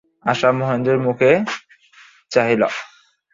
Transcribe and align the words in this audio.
আশা 0.25 0.49
মহেন্দ্রের 0.51 0.99
মুখে 0.99 1.31
চাহিল। 2.31 2.61